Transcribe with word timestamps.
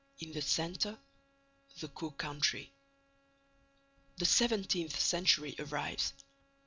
In 0.21 0.31
the 0.31 0.41
centre, 0.41 0.97
the 1.79 1.87
Caux 1.89 2.09
country. 2.17 2.71
The 4.17 4.25
seventeenth 4.25 4.99
century 4.99 5.55
arrives. 5.59 6.13